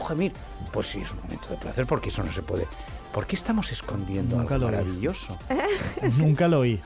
[0.07, 0.33] gemir,
[0.72, 2.66] pues sí, es un momento de placer porque eso no se puede.
[3.12, 4.85] ¿Por qué estamos escondiendo Nunca algo lo vi.
[4.85, 5.37] maravilloso?
[6.18, 6.81] Nunca lo oí.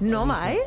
[0.00, 0.58] No, mai?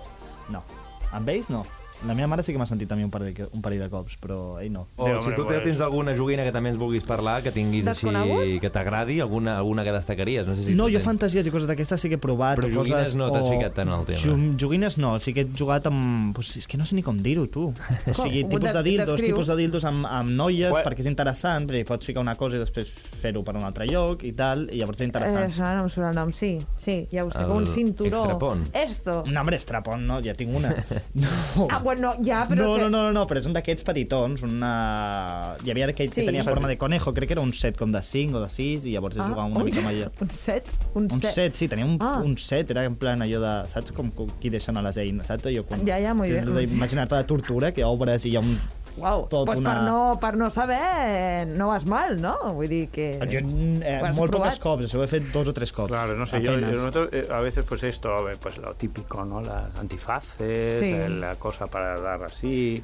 [0.49, 0.63] No.
[1.11, 1.63] Amb ells, no.
[2.05, 3.87] La meva mare sí que m'ha sentit a mi un parell de, un parell de
[3.89, 4.87] cops, però ell no.
[4.97, 8.59] O Sí, si tu tens alguna joguina que també ens vulguis parlar, que tinguis així,
[8.59, 10.45] que t'agradi, alguna, alguna que destacaries?
[10.45, 12.57] No, sé si No, jo tens- fantasies i coses d'aquestes sí que he provat.
[12.59, 14.19] Però joguines coses, no t'has o- ficat tant en el tema.
[14.19, 16.33] Jo- joguines no, sí que he jugat amb...
[16.35, 17.69] Pues, és que no sé ni com dir-ho, tu.
[17.71, 18.51] O sigui, Com?
[18.57, 20.83] tipus de dildos, tipus de dildos amb, amb noies, Bueno.
[20.89, 24.23] perquè és interessant, perquè pots ficar una cosa i després fer-ho per un altre lloc
[24.27, 25.47] i tal, i llavors és Eh, interessant.
[25.49, 26.57] això no em surt el nom, sí.
[26.77, 28.09] Sí, ja ho sé, El un cinturó.
[28.17, 28.67] extrapont.
[28.75, 29.23] Esto.
[29.27, 30.73] No, hombre, estrapon, no, ja tinc una.
[31.13, 31.67] No.
[31.69, 31.92] Ah, bueno,
[32.23, 32.55] ja, però...
[32.63, 35.55] No, no, no, no, no, però és un d'aquests petitons, una...
[35.63, 36.21] Hi havia aquell Sí.
[36.21, 38.49] que tenia forma de conejo, crec que era un set com de 5 o de
[38.49, 40.09] 6, i llavors es jugava una un, mica allò.
[40.21, 40.69] Un set?
[40.93, 42.21] Un, Un set, sí, tenia un, Ah.
[42.23, 43.53] un set, era en plan allò de...
[43.67, 45.45] Saps com, qui deixen a les eines, saps?
[45.45, 46.49] Allò com, Ja, ja, bien.
[46.57, 48.57] és Imagina't la tortura, que obres i hi ha un...
[48.97, 52.35] Uau, tot pues una- per, no, per no saber no vas mal, no?
[52.53, 53.07] Vull dir que...
[53.25, 54.53] Jo, eh, molt provat?
[54.53, 55.89] poques cops, això ho he fet dos o tres cops.
[55.89, 56.73] Claro, no sé, yo, apenas.
[56.73, 59.41] nosotros eh, a veces pues esto, pues lo típico, ¿no?
[59.41, 60.91] Las antifaces, Sí.
[60.93, 62.83] eh, la cosa para dar así,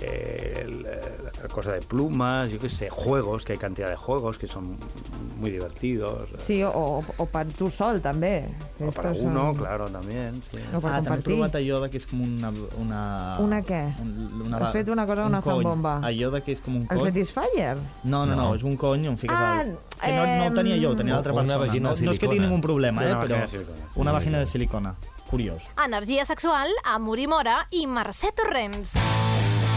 [0.00, 0.82] eh, el-
[1.42, 4.78] la cosa de plumas, yo qué sé, juegos, que hay cantidad de juegos que son
[5.38, 6.28] muy divertidos.
[6.38, 8.48] Sí, o, o, o per tu sol, també.
[8.80, 10.40] O para Estos uno, són- claro, también.
[10.50, 10.58] Sí.
[10.74, 11.24] O per Ah, també he compartir.
[11.24, 12.50] provat allò de que és com una...
[12.78, 13.82] Una, Una què?
[14.00, 15.62] Un, una, Has fet una cosa un una cony.
[15.62, 16.00] zambomba.
[16.02, 17.04] Allò de que és com un El cony.
[17.04, 17.76] Satisfyer?
[18.04, 18.54] No, no, no, No.
[18.54, 19.76] és un cony on fiques Ah, el...
[20.00, 21.58] Que no, no ho tenia jo, ho tenia l'altra Una persona.
[21.66, 23.44] vagina no, no és que tingui ningú problema, eh, però...
[23.96, 24.94] Una vagina de silicona.
[25.30, 25.62] Curiós.
[25.84, 28.94] Energia sexual amb Uri Mora i Mercè Torrents.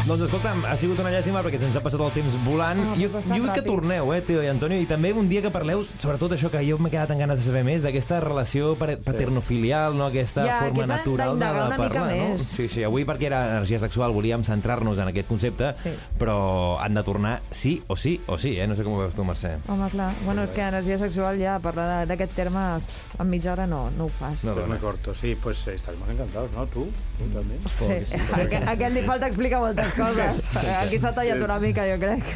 [0.10, 2.80] Doncs escolta'm, ha sigut una llàstima perquè se'ns ha passat el temps volant.
[2.82, 5.52] Ah, jo, jo vull que torneu, eh, Teo i Antonio, i també un dia que
[5.54, 9.94] parleu, sobretot això que jo m'he quedat amb ganes de saber més, d'aquesta relació paternofilial,
[9.96, 10.08] no?
[10.10, 12.08] aquesta Ja, que forma natural de, mica parlar.
[12.18, 12.38] No?
[12.42, 15.94] Sí, sí, avui perquè era energia sexual volíem centrar-nos en aquest concepte, Sí.
[16.18, 18.66] però han de tornar sí o sí o sí, eh?
[18.68, 19.58] No sé com ho veus tu, Mercè.
[19.68, 20.14] Home, clar.
[20.26, 22.82] Bueno, és que energia sexual ja, parlar de- d'aquest terme
[23.20, 24.44] en mitja hora no, no ho fas.
[24.44, 26.66] No, no, corto, sí, pues eh, estaremos encantados, ¿no?
[26.66, 26.88] ¿Tú?
[27.20, 27.60] ¿Tú también?
[28.06, 28.16] Sí.
[28.34, 30.50] A, aquest, a aquest li falta explicar moltes coses.
[30.80, 32.36] Aquí s'ha tallat una mica, jo crec.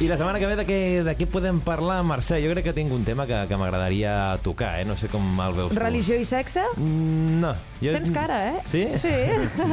[0.00, 2.38] I la setmana que ve de què, de què podem parlar, Mercè?
[2.40, 4.86] Jo crec que tinc un tema que, que m'agradaria tocar, eh?
[4.88, 5.80] No sé com el veus tu.
[5.82, 6.62] Religió i sexe?
[6.80, 7.50] Mm, no.
[7.82, 7.92] Jo...
[7.98, 8.62] Tens cara, eh?
[8.70, 8.86] Sí?
[9.02, 9.12] Sí.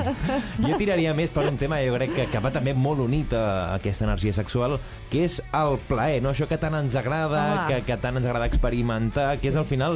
[0.67, 3.45] Jo tiraria més per un tema, jo crec que, que va també molt unit a
[3.77, 4.75] aquesta energia sexual,
[5.07, 6.35] que és el plaer, no?
[6.35, 7.67] Això que tant ens agrada, Home.
[7.69, 9.95] que, que tant ens agrada experimentar, que és al final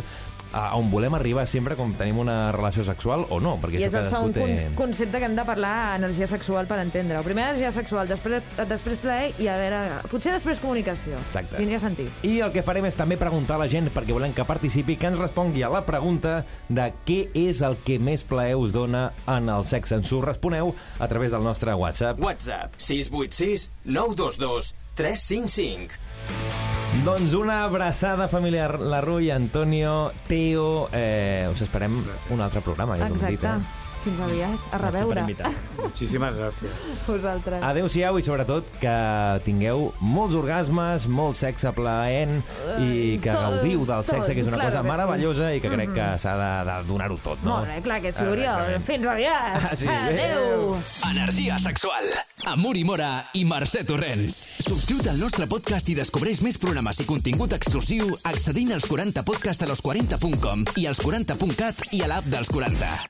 [0.51, 3.93] a on volem arribar sempre quan tenim una relació sexual o no, perquè I és
[3.93, 4.45] això el segon té...
[4.75, 7.23] con concepte que hem de parlar energia sexual per entendre-ho.
[7.23, 9.81] Primer energia sexual, després, després plaer i a veure...
[10.11, 11.19] Potser després comunicació.
[11.29, 11.57] Exacte.
[11.57, 12.11] Tindria sentit.
[12.27, 15.11] I el que farem és també preguntar a la gent, perquè volem que participi, que
[15.11, 19.49] ens respongui a la pregunta de què és el que més plaer us dona en
[19.53, 20.01] el sexe.
[20.01, 22.19] Ens ho responeu a través del nostre WhatsApp.
[22.21, 26.70] WhatsApp 686 922 355.
[27.06, 30.89] Doncs una abraçada familiar, la Rui, Antonio, Teo...
[30.91, 31.95] Eh, us esperem
[32.30, 33.63] un altre programa, ja t'ho hem dit, Exacte.
[33.63, 33.80] eh?
[34.01, 34.57] Fins aviat.
[34.71, 35.51] A Gràcies reveure.
[35.77, 36.71] Muchísimas gracias.
[37.07, 37.61] Vosaltres.
[37.63, 38.95] Adéu-siau i sobretot que
[39.45, 42.39] tingueu molts orgasmes, molt sexe plaent
[42.81, 44.91] i que tot, gaudiu del sexe, tot, que és una cosa que sí.
[44.91, 47.59] meravellosa i que crec que s'ha de, de donar-ho tot, no?
[47.59, 48.49] Molt bé, clar que sí, Oriol.
[48.49, 48.89] exactament.
[48.89, 49.61] Fins aviat.
[49.61, 49.89] Ah, sí.
[49.91, 50.75] Adéu.
[51.11, 52.09] Energia sexual
[52.49, 54.37] amb Uri Mora i Mercè Torrents.
[54.65, 59.69] Subscriu't al nostre podcast i descobreix més programes i contingut exclusiu accedint als 40podcast a
[59.69, 62.91] los40.com i als 40.cat i a l'app dels 40.